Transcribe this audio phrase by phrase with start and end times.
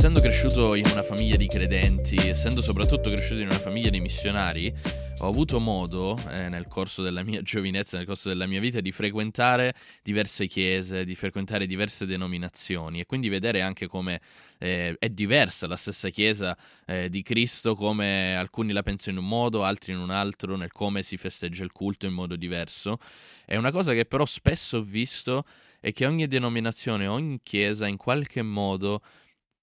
[0.00, 4.74] essendo cresciuto in una famiglia di credenti, essendo soprattutto cresciuto in una famiglia di missionari,
[5.18, 8.92] ho avuto modo, eh, nel corso della mia giovinezza, nel corso della mia vita, di
[8.92, 14.22] frequentare diverse chiese, di frequentare diverse denominazioni e quindi vedere anche come
[14.56, 19.28] eh, è diversa la stessa chiesa eh, di Cristo, come alcuni la pensano in un
[19.28, 22.96] modo, altri in un altro, nel come si festeggia il culto in modo diverso.
[23.44, 25.44] È una cosa che però spesso ho visto
[25.78, 29.02] è che ogni denominazione, ogni chiesa in qualche modo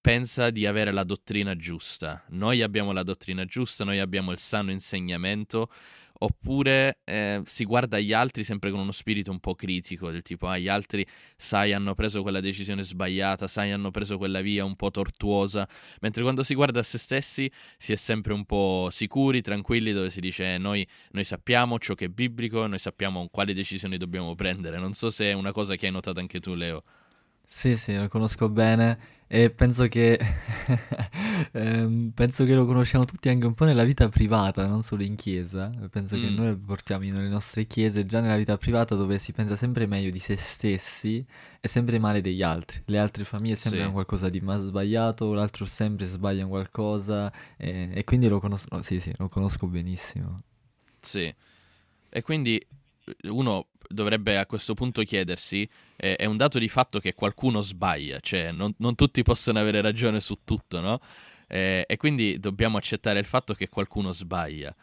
[0.08, 2.24] pensa di avere la dottrina giusta.
[2.30, 5.70] Noi abbiamo la dottrina giusta, noi abbiamo il sano insegnamento,
[6.20, 10.48] oppure eh, si guarda agli altri sempre con uno spirito un po' critico, del tipo,
[10.48, 14.78] ah, gli altri, sai, hanno preso quella decisione sbagliata, sai, hanno preso quella via un
[14.78, 15.68] po' tortuosa,
[16.00, 20.10] mentre quando si guarda a se stessi si è sempre un po' sicuri, tranquilli, dove
[20.10, 24.36] si dice, eh, noi, noi sappiamo ciò che è biblico, noi sappiamo quali decisioni dobbiamo
[24.36, 24.80] prendere.
[24.80, 26.84] Non so se è una cosa che hai notato anche tu, Leo.
[27.50, 30.20] Sì, sì, lo conosco bene e penso che,
[31.54, 35.16] ehm, penso che lo conosciamo tutti anche un po' nella vita privata, non solo in
[35.16, 35.70] chiesa.
[35.90, 39.32] Penso che Mm, noi lo portiamo nelle nostre chiese già nella vita privata dove si
[39.32, 41.26] pensa sempre meglio di se stessi
[41.62, 42.82] e sempre male degli altri.
[42.86, 47.90] Le altre famiglie sempre sì, hanno qualcosa di ma- sbagliato, l'altro sempre sbaglia qualcosa e,
[47.94, 50.42] e quindi lo conosco, sì, sì, lo conosco benissimo.
[51.00, 51.34] sì.
[52.10, 52.66] E quindi
[53.30, 58.20] uno dovrebbe a questo punto chiedersi, eh, è un dato di fatto che qualcuno sbaglia,
[58.22, 61.00] cioè non, non tutti possono avere ragione su tutto, no?
[61.48, 64.76] Eh, e quindi dobbiamo accettare il fatto che qualcuno sbaglia.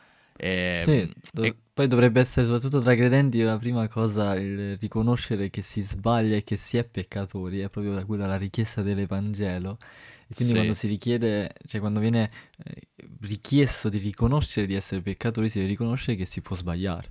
[0.71, 4.77] Sì, Ehm, do- E, poi dovrebbe essere soprattutto tra i credenti la prima cosa il
[4.79, 8.83] riconoscere che si sbaglia e che si è peccatori, è proprio la- quella la richiesta
[8.83, 9.79] dell'Evangelo.
[10.27, 12.31] E quindi quando sì, si richiede, cioè quando viene
[12.65, 12.89] eh,
[13.21, 17.09] richiesto di riconoscere di essere peccatori, si deve riconoscere che si può sbagliare.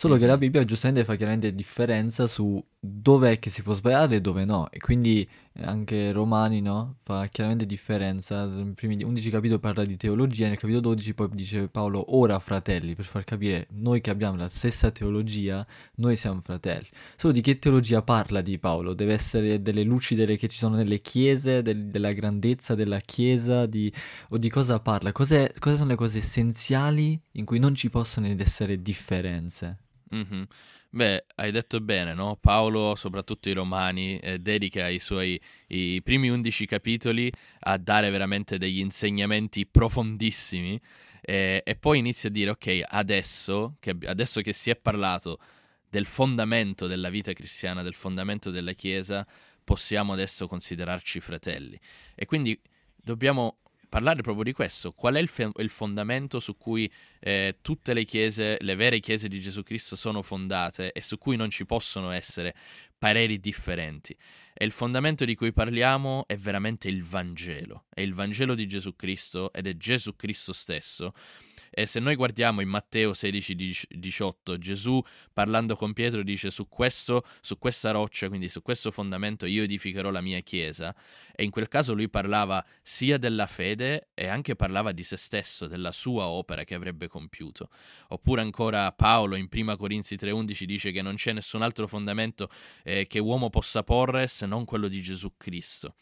[0.00, 4.16] Solo che la Bibbia giustamente fa chiaramente differenza su dove è che si può sbagliare
[4.16, 4.70] e dove no.
[4.70, 6.96] E quindi eh, anche Romani, no?
[7.02, 8.46] Fa chiaramente differenza.
[8.46, 12.94] Nei primi 11 capitoli parla di teologia, nel capitolo 12 poi dice Paolo, ora fratelli,
[12.94, 15.66] per far capire, noi che abbiamo la stessa teologia,
[15.96, 16.88] noi siamo fratelli.
[17.14, 18.94] Solo di che teologia parla di Paolo?
[18.94, 23.66] Deve essere delle luci delle che ci sono nelle chiese, del- della grandezza della chiesa,
[23.66, 23.92] di,
[24.30, 25.12] o di cosa parla?
[25.12, 29.76] Cos'è- cosa sono le cose essenziali in cui non ci possono essere differenze?
[30.10, 30.46] Mhm.
[30.92, 32.36] Beh, hai detto bene, no?
[32.40, 38.58] Paolo, soprattutto i Romani, eh, dedica i suoi i primi undici capitoli a dare veramente
[38.58, 40.80] degli insegnamenti profondissimi
[41.20, 45.38] eh, e poi inizia a dire, ok, adesso che, adesso che si è parlato
[45.88, 49.26] del fondamento della vita cristiana, del fondamento della Chiesa,
[49.62, 51.78] possiamo adesso considerarci fratelli.
[52.16, 52.60] E quindi
[52.96, 53.58] dobbiamo
[53.90, 54.92] parlare proprio di questo.
[54.92, 59.28] Qual è il, fe- il fondamento su cui eh, tutte le chiese, le vere chiese
[59.28, 62.54] di Gesù Cristo sono fondate e su cui non ci possono essere
[62.96, 64.16] pareri differenti?
[64.62, 67.86] E il fondamento di cui parliamo è veramente il Vangelo.
[67.88, 71.14] È il Vangelo di Gesù Cristo ed è Gesù Cristo stesso.
[71.72, 75.00] E se noi guardiamo in Matteo 16-18, Gesù
[75.32, 80.10] parlando con Pietro dice su questo, su questa roccia, quindi su questo fondamento io edificherò
[80.10, 80.94] la mia chiesa.
[81.34, 85.68] E in quel caso lui parlava sia della fede e anche parlava di se stesso,
[85.68, 87.70] della sua opera che avrebbe compiuto.
[88.08, 92.50] Oppure ancora Paolo in 1 Corinzi 3:11 dice che non c'è nessun altro fondamento
[92.82, 95.94] eh, che uomo possa porre se non quello di Gesù Cristo.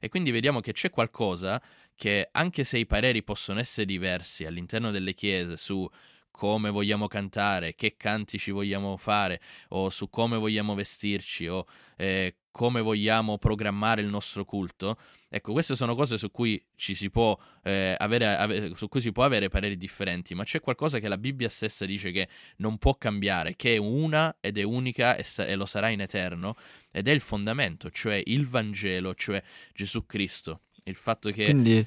[0.00, 1.62] E quindi vediamo che c'è qualcosa
[1.94, 5.88] che anche se i pareri possono essere diversi all'interno delle chiese su
[6.32, 11.64] come vogliamo cantare, che cantici vogliamo fare, o su come vogliamo vestirci, o
[11.96, 14.96] eh, come vogliamo programmare il nostro culto,
[15.28, 19.12] ecco, queste sono cose su cui ci si può, eh, avere, ave- su cui si
[19.12, 22.96] può avere pareri differenti, ma c'è qualcosa che la Bibbia stessa dice che non può
[22.96, 26.56] cambiare, che è una ed è unica e, sa- e lo sarà in eterno,
[26.90, 30.62] ed è il fondamento, cioè il Vangelo, cioè Gesù Cristo.
[30.84, 31.86] Il fatto che, Quindi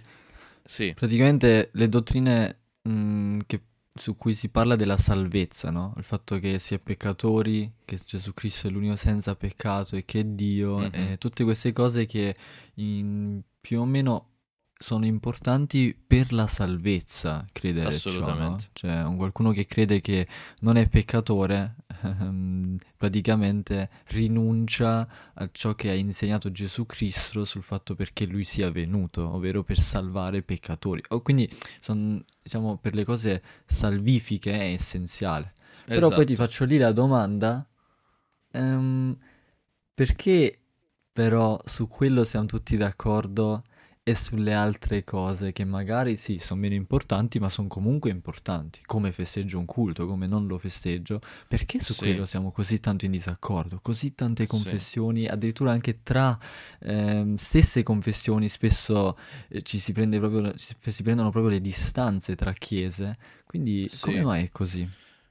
[0.65, 3.61] sì, praticamente le dottrine mh, che-
[3.97, 5.93] su cui si parla della salvezza, no?
[5.97, 10.19] Il fatto che si è peccatori, che Gesù Cristo è l'unico senza peccato e che
[10.21, 12.35] è Dio, mhm, e tutte queste cose che
[12.75, 14.31] in- più o meno
[14.77, 18.17] sono importanti per la salvezza, credere ciò, no?
[18.17, 18.69] assolutamente.
[18.73, 20.27] Cioè, un qualcuno che crede che
[20.61, 27.95] non è peccatore, ehm, praticamente rinuncia a ciò che ha insegnato Gesù Cristo sul fatto
[27.95, 31.01] perché lui sia venuto, ovvero per salvare peccatori.
[31.09, 31.49] O quindi,
[31.79, 35.53] son- diciamo, per le cose salvifiche è essenziale.
[35.85, 36.49] Però poi ti Esatto.
[36.49, 37.65] faccio lì la domanda,
[38.51, 39.17] ehm,
[39.93, 40.59] perché
[41.13, 43.63] però su quello siamo tutti d'accordo
[44.07, 49.11] e sulle altre cose che magari sì, sono meno importanti, ma sono comunque importanti, come
[49.11, 53.11] festeggio un culto, come non lo festeggio, perché su Sì, quello siamo così tanto in
[53.11, 53.79] disaccordo?
[53.81, 56.37] Così tante sì, confessioni, addirittura anche tra
[56.81, 59.17] ehm, stesse confessioni, spesso
[59.49, 63.17] eh, ci si prende proprio, ci si prendono proprio le distanze tra chiese,
[63.47, 64.21] quindi come sì.
[64.21, 64.87] mai è così?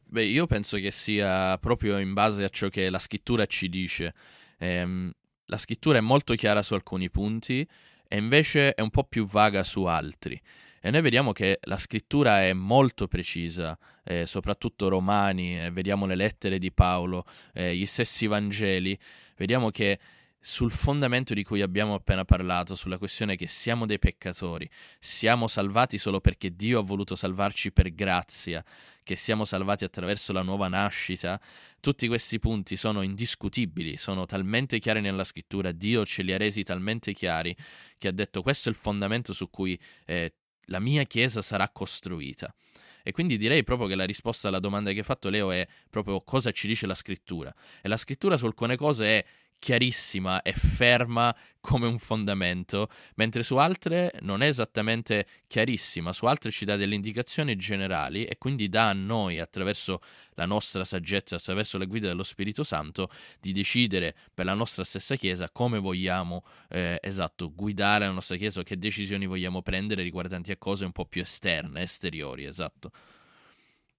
[0.07, 4.15] Beh, io penso che sia proprio in base a ciò che la scrittura ci dice.
[4.59, 5.11] Ehm,
[5.47, 7.67] la scrittura è molto chiara su alcuni punti
[8.09, 10.41] e invece è un po' più vaga su altri.
[10.81, 16.15] E noi vediamo che la scrittura è molto precisa, eh, soprattutto Romani, eh, vediamo le
[16.15, 17.25] lettere di Paolo,
[17.55, 18.99] eh, gli stessi Vangeli,
[19.37, 19.99] vediamo che
[20.47, 24.69] sul fondamento di cui abbiamo appena parlato, sulla questione che siamo dei peccatori,
[25.01, 28.63] siamo salvati solo perché Dio ha voluto salvarci per grazia,
[29.03, 31.41] che siamo salvati attraverso la nuova nascita,
[31.81, 36.63] tutti questi punti sono indiscutibili, sono talmente chiari nella scrittura, Dio ce li ha resi
[36.63, 37.57] talmente chiari
[37.97, 40.35] che ha detto questo è il fondamento su cui eh,
[40.67, 42.55] la mia chiesa sarà costruita.
[43.03, 46.23] E quindi direi proprio che la risposta alla domanda che hai fatto Leo è proprio
[46.23, 47.55] cosa ci dice la scrittura.
[47.83, 49.25] E la scrittura su alcune cose è
[49.65, 56.51] chiarissima e ferma come un fondamento, mentre su altre non è esattamente chiarissima, su altre
[56.51, 60.03] ci dà delle indicazioni generali e quindi dà a noi, attraverso
[60.35, 63.09] la nostra saggezza, attraverso la guida dello Spirito Santo,
[63.41, 68.63] di decidere per la nostra stessa Chiesa come vogliamo, eh, esatto, guidare la nostra Chiesa,
[68.63, 72.91] che decisioni vogliamo prendere riguardanti a cose un po' più esterne, esteriori, esatto.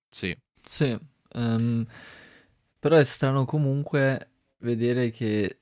[0.09, 0.95] Sì, Sì,
[1.33, 1.85] ehm,
[2.79, 4.34] però è strano comunque
[4.65, 5.57] vedere che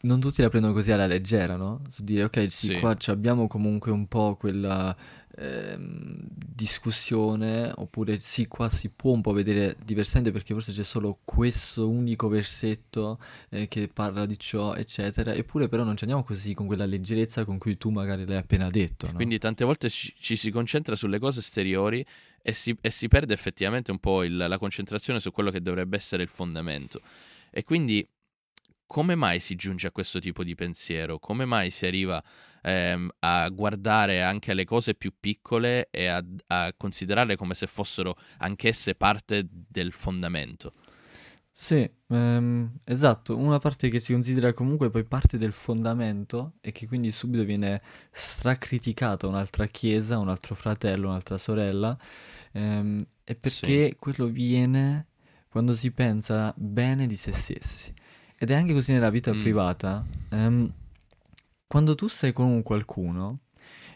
[0.00, 1.82] non tutti la prendono così alla leggera, no?
[1.90, 4.96] Su dire, ok, sì, sì, qua abbiamo comunque un po' quella
[5.36, 11.18] ehm, discussione, oppure sì, qua si può un po' vedere diversamente perché forse c'è solo
[11.24, 13.18] questo unico versetto
[13.50, 17.44] eh, che parla di ciò, eccetera, eppure però non ci andiamo così con quella leggerezza
[17.44, 19.14] con cui tu magari l'hai appena detto, no?
[19.14, 22.04] Quindi tante volte ci, ci si concentra sulle cose esteriori
[22.40, 25.96] e si, e si perde effettivamente un po' il- la concentrazione su quello che dovrebbe
[25.96, 27.00] essere il fondamento.
[27.50, 28.06] E quindi
[28.88, 31.18] come mai si giunge a questo tipo di pensiero?
[31.20, 32.20] Come mai si arriva
[32.62, 38.16] ehm, a guardare anche alle cose più piccole e a, a considerarle come se fossero
[38.38, 40.72] anch'esse parte del fondamento?
[41.50, 46.86] Sì, ehm, esatto, una parte che si considera comunque poi parte del fondamento e che
[46.86, 47.82] quindi subito viene
[48.12, 51.98] stracriticata un'altra chiesa, un altro fratello, un'altra sorella,
[52.52, 53.40] ehm, è Sì.
[53.40, 55.06] perché quello viene
[55.48, 57.92] quando si pensa bene di se stessi.
[58.38, 60.04] Ed è anche così nella vita Mm, privata.
[60.30, 60.72] ehm,
[61.66, 63.38] quando tu sei con un qualcuno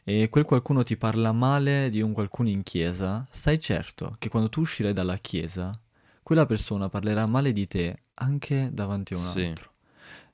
[0.05, 4.49] e quel qualcuno ti parla male di un qualcuno in chiesa, stai certo che quando
[4.49, 5.79] tu uscirai dalla chiesa,
[6.23, 9.41] quella persona parlerà male di te anche davanti a un sì.
[9.45, 9.71] altro.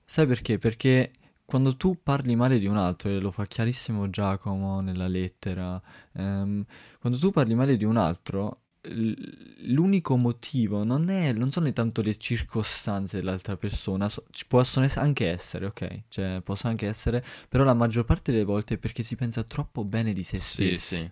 [0.04, 0.58] Sai perché?
[0.58, 1.12] Perché
[1.44, 5.80] quando tu parli male di un altro, e lo fa chiarissimo Giacomo nella lettera,
[6.12, 6.64] ehm,
[6.98, 12.16] quando tu parli male di un altro, l'unico motivo non è, non sono tanto le
[12.16, 16.02] circostanze dell'altra persona, so- ci possono ess- anche essere, ok?
[16.08, 19.84] Cioè, possono anche essere, però la maggior parte delle volte è perché si pensa troppo
[19.84, 20.96] bene di se stessi.
[20.96, 21.10] sì.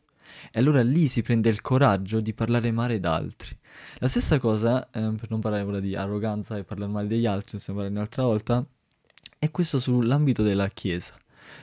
[0.53, 3.57] E allora lì si prende il coraggio di parlare male d'altri.
[3.99, 7.73] La stessa cosa, ehm, per non parlare di arroganza e parlare male degli altri, se
[7.73, 8.67] ne parla un'altra volta,
[9.39, 11.15] è questo sull'ambito della Chiesa,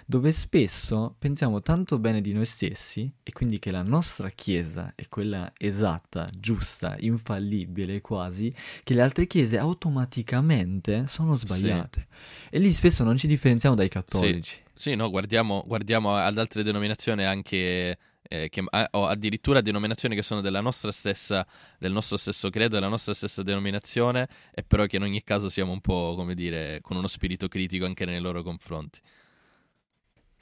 [0.06, 5.08] dove spesso pensiamo tanto bene di noi stessi e quindi che la nostra Chiesa è
[5.10, 11.46] quella esatta, giusta, infallibile quasi, che le altre Chiese automaticamente sono Sì.
[11.46, 12.08] sbagliate.
[12.50, 14.58] E lì spesso non ci differenziamo dai Sì, cattolici.
[14.76, 20.22] sì, no, guardiamo, guardiamo ad altre denominazioni anche, eh, che, ah, o addirittura denominazioni che
[20.24, 21.46] sono della nostra stessa,
[21.78, 25.72] del nostro stesso credo, della nostra stessa denominazione, e però che in ogni caso siamo
[25.72, 29.00] un po', come dire, con uno spirito critico anche nei loro confronti.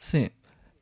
[0.04, 0.30] Sì,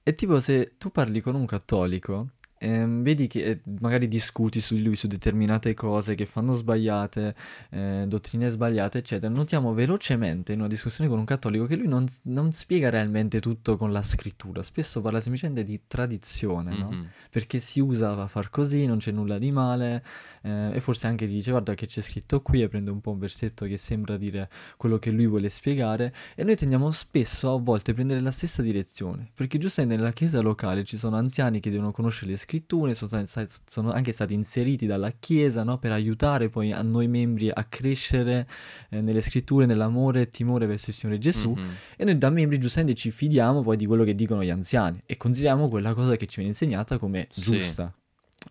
[0.02, 4.76] è tipo se tu parli con un cattolico, ehm, vedi che eh, magari discuti su
[4.76, 7.36] di lui, su determinate cose che fanno sbagliate,
[7.72, 9.34] eh, dottrine sbagliate, eccetera.
[9.34, 13.78] Notiamo velocemente in una discussione con un cattolico che lui non, non spiega realmente tutto
[13.78, 16.92] con la scrittura, spesso parla semplicemente di tradizione, no?
[16.92, 20.04] Mhm, Perché si usava a far così, non c'è nulla di male,
[20.42, 23.20] eh, e forse anche dice guarda che c'è scritto qui e prende un po' un
[23.20, 26.14] versetto che sembra dire quello che lui vuole spiegare.
[26.36, 30.40] E noi tendiamo spesso a volte a prendere la stessa direzione, perché giustamente nella chiesa
[30.42, 32.48] locale ci sono anziani che devono conoscere le scritture,
[32.94, 37.50] sono, stati- sono anche stati inseriti dalla chiesa, no, per aiutare poi a noi membri
[37.50, 38.48] a crescere
[38.90, 41.52] eh, nelle scritture, nell'amore e timore verso il Signore Gesù.
[41.52, 45.00] mhm, E noi da membri giustamente ci fidiamo poi di quello che dicono gli anziani
[45.06, 47.94] e consideriamo quella cosa che ci viene insegnata come Sì, giusta.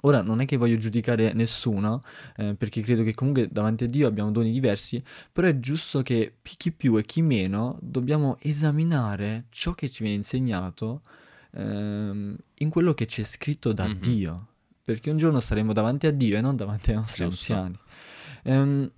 [0.02, 2.02] Ora, non è che voglio giudicare nessuno,
[2.36, 5.02] eh, perché credo che comunque davanti a Dio abbiamo doni diversi,
[5.32, 10.18] però è giusto che chi più e chi meno dobbiamo esaminare ciò che ci viene
[10.18, 11.00] insegnato
[11.52, 13.98] ehm, in quello che c'è scritto da Mhm.
[13.98, 14.46] Dio,
[14.82, 17.52] perché un giorno saremo davanti a Dio e non davanti ai nostri Giusto.
[17.54, 17.78] anziani.
[18.44, 18.90] Ehm,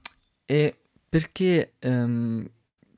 [0.47, 0.76] e
[1.09, 2.49] perché, ehm,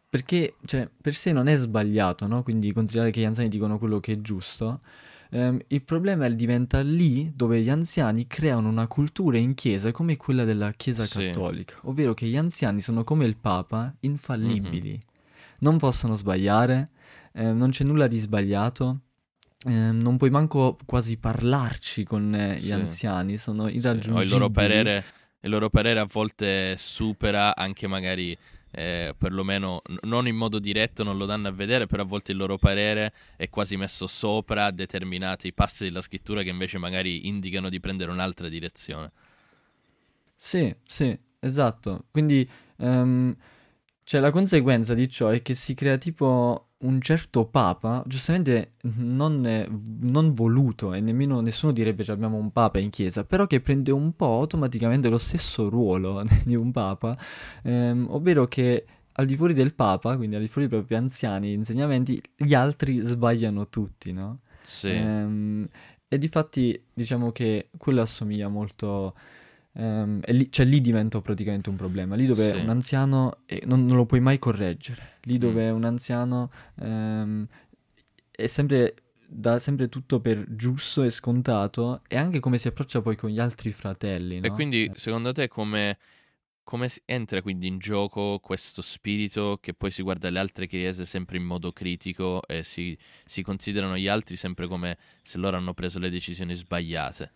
[0.08, 2.42] perché cioè, per sé non è sbagliato, no?
[2.42, 4.80] Quindi considerare che gli anziani dicono quello che è giusto.
[5.30, 10.18] Ehm, il problema è- diventa lì dove gli anziani creano una cultura in chiesa come
[10.18, 11.24] quella della Chiesa Sì.
[11.30, 15.00] cattolica, ovvero che gli anziani sono come il Papa, infallibili, Mhm.
[15.60, 16.90] non possono sbagliare,
[17.32, 19.00] ehm, non c'è nulla di sbagliato,
[19.64, 22.72] ehm, non puoi manco quasi parlarci con eh, gli Sì.
[22.72, 24.18] anziani, sono Sì, irraggiungibili.
[24.18, 25.04] O il loro parere,
[25.40, 28.36] il loro parere a volte supera anche magari,
[28.70, 32.38] eh, perlomeno non in modo diretto, non lo danno a vedere, però a volte il
[32.38, 37.80] loro parere è quasi messo sopra determinati passi della scrittura che invece magari indicano di
[37.80, 39.10] prendere un'altra direzione.
[40.36, 42.06] Sì, sì, esatto.
[42.10, 43.34] Quindi, ehm,
[44.04, 49.44] cioè, la conseguenza di ciò è che si crea tipo un certo papa, giustamente non,
[49.46, 49.68] eh,
[50.00, 53.90] non voluto, e nemmeno nessuno direbbe che abbiamo un papa in chiesa, però che prende
[53.90, 57.16] un po' automaticamente lo stesso ruolo di un papa,
[57.62, 61.52] ehm, ovvero che al di fuori del papa, quindi al di fuori dei propri anziani
[61.52, 64.40] insegnamenti, gli altri sbagliano tutti, no?
[64.62, 65.68] Sì, Ehm,
[66.08, 69.14] e difatti diciamo che quello assomiglia molto...
[69.74, 72.14] e lì, cioè lì diventa praticamente un problema.
[72.14, 72.56] Lì dove Sì.
[72.56, 75.18] un anziano eh, non, non lo puoi mai correggere.
[75.22, 75.74] Lì dove Mm.
[75.76, 76.50] un anziano
[76.80, 77.46] ehm,
[78.30, 78.94] è sempre,
[79.26, 83.38] dà sempre tutto per giusto e scontato e anche come si approccia poi con gli
[83.40, 84.54] altri fratelli, E no?
[84.54, 85.98] quindi secondo te come,
[86.64, 91.36] come entra quindi in gioco questo spirito che poi si guarda le altre chiese sempre
[91.38, 95.98] in modo critico e si, si considerano gli altri sempre come se loro hanno preso
[95.98, 97.32] le decisioni sbagliate?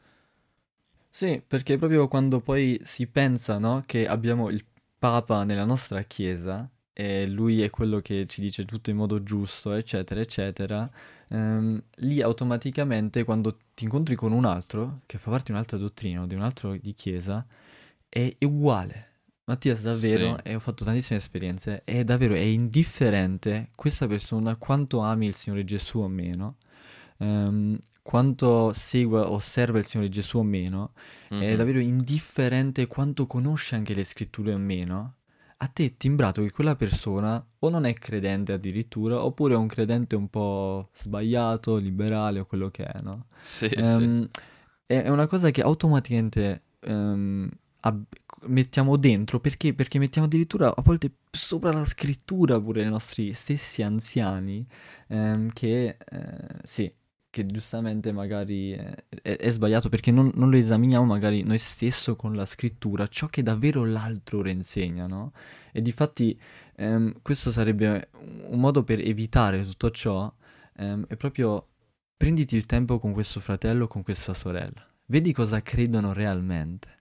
[1.17, 4.63] Sì, perché proprio quando poi si pensa, no, che abbiamo il
[4.99, 9.73] Papa nella nostra Chiesa e lui è quello che ci dice tutto in modo giusto,
[9.73, 10.87] eccetera, eccetera,
[11.31, 16.21] ehm, lì automaticamente quando ti incontri con un altro che fa parte di un'altra dottrina
[16.21, 17.47] o di un altro di Chiesa,
[18.11, 19.05] è uguale.
[19.45, 20.51] Mattias, davvero, Sì.
[20.51, 25.65] e ho fatto tantissime esperienze, è davvero, è indifferente questa persona quanto ami il Signore
[25.65, 26.57] Gesù o meno,
[27.19, 30.93] ehm, quanto segua o osserva il Signore Gesù o meno,
[31.29, 31.57] è Mhm.
[31.57, 35.15] davvero indifferente quanto conosce anche le scritture o meno,
[35.57, 39.67] a te è timbrato che quella persona o non è credente addirittura, oppure è un
[39.67, 43.27] credente un po' sbagliato, liberale o quello che è, no?
[43.41, 43.75] Sì, sì.
[43.75, 44.29] Ehm,
[44.87, 47.49] è una cosa che automaticamente ehm,
[47.81, 48.05] ab-
[48.45, 49.75] mettiamo dentro perché?
[49.75, 54.65] Perché mettiamo addirittura a volte sopra la scrittura pure i nostri stessi anziani
[55.09, 56.93] ehm, che eh, sì,
[57.37, 62.35] che giustamente magari è, è sbagliato perché non, non lo esaminiamo magari noi stesso con
[62.35, 65.33] la scrittura, ciò che davvero l'altro reinsegna, no?
[65.71, 66.39] E difatti
[66.77, 68.09] ehm, questo sarebbe
[68.49, 70.33] un modo per evitare tutto ciò,
[70.79, 71.67] ehm, è proprio
[72.17, 76.96] prenditi il tempo con questo fratello con questa sorella, vedi cosa credono realmente.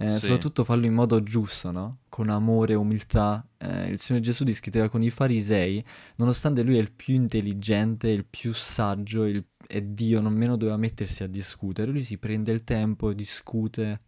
[0.00, 0.18] Eh, Sì.
[0.20, 1.98] Soprattutto farlo in modo giusto, no?
[2.08, 3.44] Con amore, umiltà.
[3.58, 5.84] Eh, il Signore Gesù discuteva con i farisei,
[6.16, 11.24] nonostante lui è il più intelligente, il più saggio, il- e Dio nemmeno doveva mettersi
[11.24, 14.00] a discutere, lui si prende il tempo, discute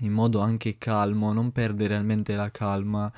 [0.00, 3.12] in modo anche calmo, non perde realmente la calma,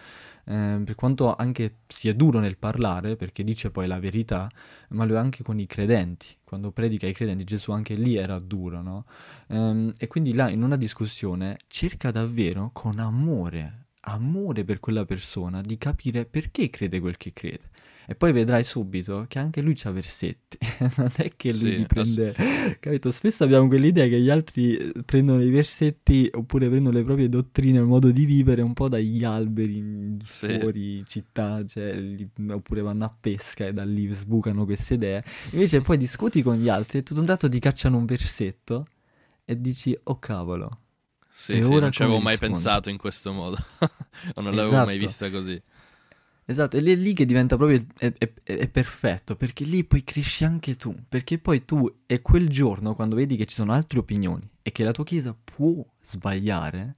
[0.44, 4.50] eh, per quanto anche sia duro nel parlare, perché dice poi la verità,
[4.90, 6.36] ma lo è anche con i credenti.
[6.44, 9.04] Quando predica ai credenti, Gesù anche lì era duro, no?
[9.48, 15.60] Ehm, e quindi là in una discussione cerca davvero con amore, amore per quella persona,
[15.60, 17.70] di capire perché crede quel che crede.
[18.06, 20.58] E poi vedrai subito che anche lui c'ha versetti,
[20.96, 22.34] non è che lui Sì, li prende,
[22.80, 23.10] capito?
[23.10, 27.78] Spesso abbiamo quell'idea che gli altri eh, prendono i versetti oppure prendono le proprie dottrine,
[27.78, 30.46] il modo di vivere un po' dagli alberi Sì.
[30.58, 35.24] fuori città, cioè, li- oppure vanno a pesca e da lì sbucano queste idee.
[35.52, 38.86] Invece poi discuti con gli altri e tutto un tratto ti cacciano un versetto
[39.44, 40.78] e dici, oh cavolo.
[41.36, 43.56] Sì, sì, non ci avevo come mai pensato in questo modo.
[44.36, 45.06] non l'avevo mai Esatto.
[45.06, 45.60] vista così.
[46.46, 50.44] Esatto, ed è lì che diventa proprio è, è- è perfetto, perché lì poi cresci
[50.44, 54.46] anche tu, perché poi tu è quel giorno quando vedi che ci sono altre opinioni
[54.62, 56.96] e che la tua chiesa può sbagliare,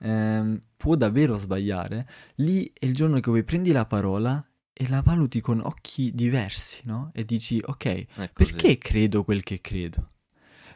[0.00, 5.02] ehm, può davvero sbagliare, lì è il giorno che poi prendi la parola e la
[5.02, 7.10] valuti con occhi diversi, no?
[7.14, 10.12] E dici, ok, perché credo quel che credo?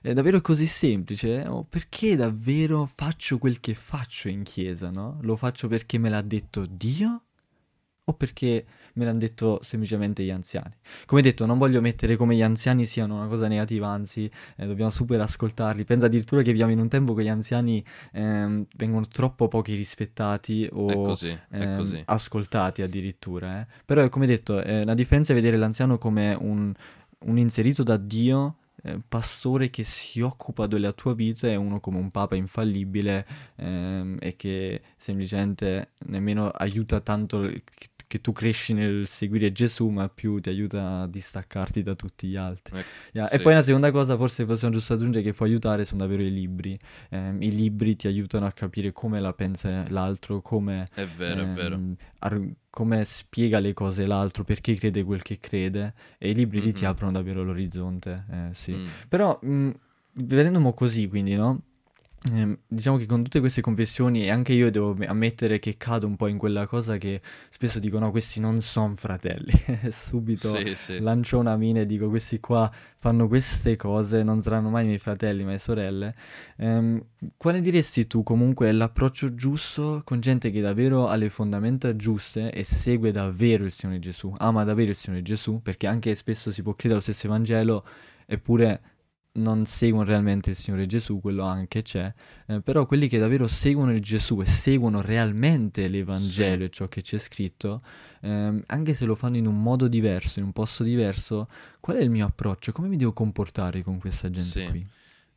[0.02, 1.42] È davvero così semplice?
[1.42, 1.46] eh?
[1.48, 5.18] O perché davvero faccio quel che faccio in chiesa, no?
[5.22, 7.22] Lo faccio perché me l'ha detto Dio?
[8.06, 10.74] O perché me l'hanno detto semplicemente gli anziani?
[11.06, 14.90] Come detto, non voglio mettere come gli anziani siano una cosa negativa, anzi, eh, dobbiamo
[14.90, 15.84] super ascoltarli.
[15.84, 17.82] Penso addirittura che viviamo in un tempo che gli anziani
[18.12, 22.02] ehm, vengono troppo pochi rispettati o È così, è ehm, così.
[22.04, 23.62] ascoltati addirittura.
[23.62, 23.66] eh.
[23.86, 26.72] Però, come detto, è una differenza è vedere l'anziano come un,
[27.20, 31.96] un inserito da Dio eh, pastore che si occupa della tua vita è uno come
[31.96, 37.50] un papa infallibile ehm, e che semplicemente nemmeno aiuta tanto
[38.06, 42.36] che, tu cresci nel seguire Gesù, ma più ti aiuta a distaccarti da tutti gli
[42.36, 42.78] altri.
[42.78, 43.28] Eh, yeah.
[43.28, 43.34] sì.
[43.34, 46.32] E poi una seconda cosa, forse possiamo giusto aggiungere, che può aiutare sono davvero i
[46.32, 46.78] libri.
[47.10, 50.88] Eh, I libri ti aiutano a capire come la pensa l'altro, come...
[51.16, 51.96] Vero, ehm.
[52.20, 56.66] Ar- come spiega le cose l'altro, perché crede quel che crede, e i libri mm-hmm.
[56.66, 58.72] lì ti aprono davvero l'orizzonte, eh, sì.
[58.72, 58.86] Mm.
[59.08, 59.70] Però, mh,
[60.14, 61.62] vedendo così, quindi, no?
[62.32, 66.16] Eh, diciamo che con tutte queste confessioni, e anche io devo ammettere che cado un
[66.16, 69.52] po' in quella cosa che spesso dico: no, questi non sono fratelli.
[69.90, 71.00] Subito sì, sì.
[71.00, 75.44] lancio una mina e dico: questi qua fanno queste cose, non saranno mai miei fratelli,
[75.44, 76.14] ma sorelle.
[76.56, 77.04] Eh,
[77.36, 82.50] quale diresti tu comunque è l'approccio giusto con gente che davvero ha le fondamenta giuste
[82.50, 85.60] e segue davvero il Signore Gesù, ama davvero il Signore Gesù?
[85.60, 87.84] Perché anche spesso si può credere allo stesso Evangelo,
[88.24, 88.80] eppure
[89.34, 92.12] non seguono realmente il Signore Gesù, quello anche c'è,
[92.46, 96.62] eh, però quelli che davvero seguono il Gesù e seguono realmente l'Evangelo sì.
[96.64, 97.82] e ciò che c'è scritto,
[98.20, 101.48] eh, anche se lo fanno in un modo diverso, in un posto diverso,
[101.80, 102.72] qual è il mio approccio?
[102.72, 104.66] Come mi devo comportare con questa gente sì.
[104.68, 104.86] qui?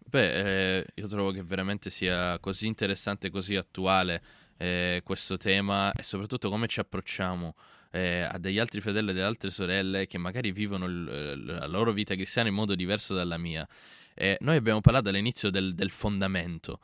[0.10, 4.22] Beh, eh, io trovo che veramente sia così interessante, così attuale
[4.58, 7.56] eh, questo tema e soprattutto come ci approcciamo
[7.92, 11.92] eh, a degli altri fratelli e delle altre sorelle che magari vivono il, la loro
[11.92, 13.68] vita cristiana in modo diverso dalla mia.
[14.14, 16.80] Eh, noi abbiamo parlato all'inizio del, del, fondamento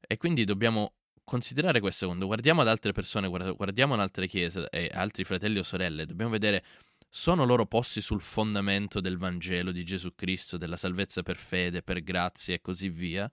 [0.00, 0.92] e quindi dobbiamo
[1.24, 5.64] considerare questo quando guardiamo ad altre persone, guardiamo ad altre chiese e altri fratelli o
[5.64, 6.62] sorelle, dobbiamo vedere
[7.08, 12.02] sono loro posti sul fondamento del Vangelo di Gesù Cristo, della salvezza per fede, per
[12.02, 13.30] grazia e così via?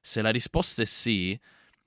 [0.00, 1.38] Se la risposta è sì,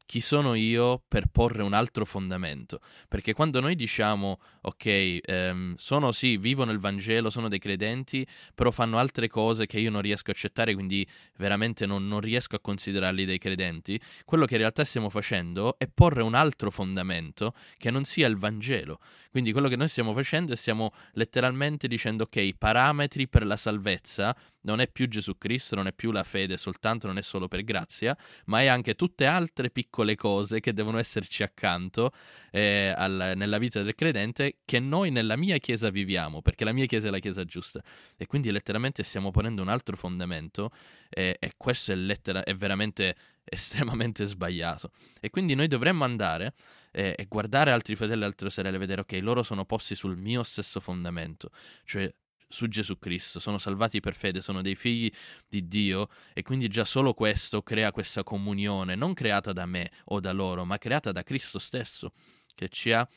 [0.06, 2.80] chi sono io per porre un altro fondamento?
[3.08, 8.72] Perché quando noi diciamo, ok, ehm, sono sì, vivono il Vangelo, sono dei credenti, però
[8.72, 12.60] fanno altre cose che io non riesco a accettare, quindi veramente non, non riesco a
[12.60, 17.92] considerarli dei credenti, quello che in realtà stiamo facendo è porre un altro fondamento che
[17.92, 19.00] non sia il Vangelo.
[19.32, 23.56] Quindi quello che noi stiamo facendo è stiamo letteralmente dicendo, ok, i parametri per la
[23.56, 27.48] salvezza non è più Gesù Cristo, non è più la fede soltanto, non è solo
[27.48, 28.16] per grazia,
[28.46, 32.12] ma è anche tutte altre piccole cose che devono esserci accanto
[32.52, 36.86] eh, al, nella vita del credente che noi nella mia chiesa viviamo, perché la mia
[36.86, 37.82] chiesa è la chiesa giusta.
[38.18, 40.72] E quindi letteralmente stiamo ponendo un altro fondamento
[41.10, 43.16] eh, e questo è, lettera- è veramente
[43.46, 44.92] estremamente sbagliato.
[45.22, 46.54] E quindi noi dovremmo andare
[46.92, 50.18] eh, e guardare altri fratelli e altre sorelle e vedere, ok, loro sono posti sul
[50.18, 51.50] mio stesso fondamento,
[51.86, 52.14] cioè
[52.48, 55.10] su Gesù Cristo, sono salvati per fede, sono dei figli
[55.48, 60.20] di Dio e quindi già solo questo crea questa comunione, non creata da me o
[60.20, 62.12] da loro, ma creata da Cristo stesso,
[62.54, 63.08] che ci ha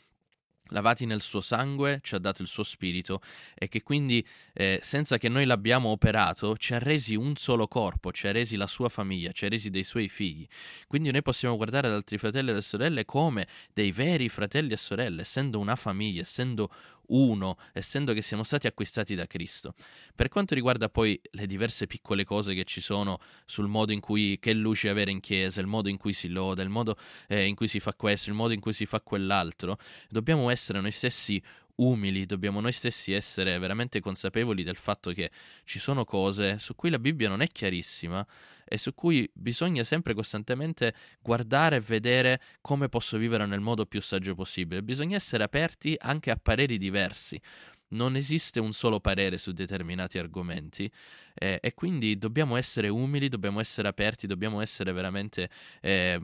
[0.69, 3.21] lavati nel suo sangue, ci ha dato il suo spirito
[3.55, 8.13] e che quindi eh, senza che noi l'abbiamo operato ci ha resi un solo corpo,
[8.13, 10.47] ci ha resi la sua famiglia, ci ha resi dei suoi figli.
[10.87, 15.23] Quindi noi possiamo guardare ad altri fratelli e sorelle come dei veri fratelli e sorelle,
[15.23, 16.71] essendo una famiglia, essendo
[17.09, 19.75] uno, essendo che siamo stati acquistati da Cristo.
[20.15, 24.39] Per quanto riguarda poi le diverse piccole cose che ci sono sul modo in cui
[24.39, 26.97] che luce avere in chiesa, il modo in cui si loda, il modo
[27.29, 30.81] eh, in cui si fa questo, il modo in cui si fa quell'altro, dobbiamo essere
[30.81, 31.43] noi stessi
[31.77, 35.31] umili, dobbiamo noi stessi essere veramente consapevoli del fatto che
[35.65, 38.25] ci sono cose su cui la Bibbia non è chiarissima
[38.65, 44.01] e su cui bisogna sempre costantemente guardare e vedere come posso vivere nel modo più
[44.01, 44.83] saggio possibile.
[44.83, 47.41] Bisogna essere aperti anche a pareri diversi.
[47.89, 50.91] Non esiste un solo parere su determinati argomenti
[51.35, 55.49] eh, e quindi dobbiamo essere umili, dobbiamo essere aperti, dobbiamo essere veramente
[55.81, 56.21] eh,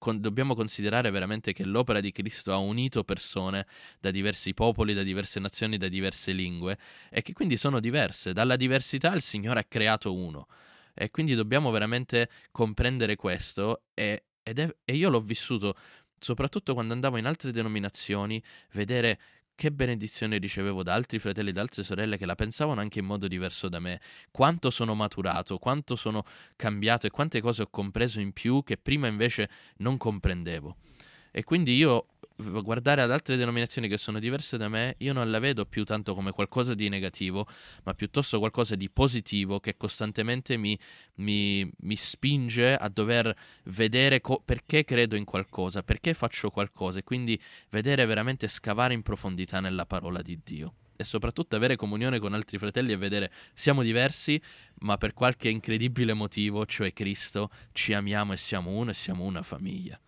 [0.00, 3.66] con, dobbiamo considerare veramente che l'opera di Cristo ha unito persone
[4.00, 6.78] da diversi popoli, da diverse nazioni, da diverse lingue
[7.10, 8.32] e che quindi sono diverse.
[8.32, 10.48] Dalla diversità il Signore ha creato uno.
[10.94, 14.52] E quindi dobbiamo veramente comprendere questo e, è,
[14.84, 15.76] e io l'ho vissuto
[16.18, 19.18] soprattutto quando andavo in altre denominazioni, vedere
[19.60, 23.04] che benedizione ricevevo da altri fratelli e da altre sorelle che la pensavano anche in
[23.04, 26.24] modo diverso da me, quanto sono maturato, quanto sono
[26.56, 30.76] cambiato e quante cose ho compreso in più che prima invece non comprendevo.
[31.30, 32.06] E quindi io
[32.40, 36.14] guardare ad altre denominazioni che sono diverse da me, io non la vedo più tanto
[36.14, 37.46] come qualcosa di negativo,
[37.84, 40.78] ma piuttosto qualcosa di positivo che costantemente mi,
[41.16, 47.04] mi, mi spinge a dover vedere co- perché credo in qualcosa, perché faccio qualcosa e
[47.04, 47.40] quindi
[47.70, 50.74] vedere veramente scavare in profondità nella parola di Dio.
[50.96, 54.40] E soprattutto avere comunione con altri fratelli e vedere siamo diversi,
[54.80, 59.42] ma per qualche incredibile motivo, cioè Cristo, ci amiamo e siamo uno e siamo una
[59.42, 59.98] famiglia.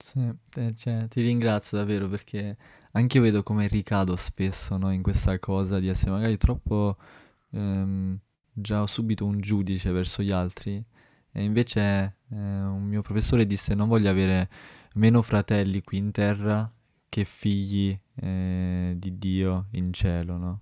[0.00, 0.20] Sì,
[0.56, 2.56] eh, cioè, ti ringrazio davvero perché
[2.92, 6.96] anche io vedo come ricado spesso no, in questa cosa di essere magari troppo
[7.50, 8.18] ehm,
[8.52, 10.82] già subito un giudice verso gli altri
[11.32, 11.80] e invece
[12.30, 14.48] eh, un mio professore disse non voglio avere
[14.94, 16.70] meno fratelli qui in terra
[17.08, 20.60] che figli eh, di Dio in cielo, no?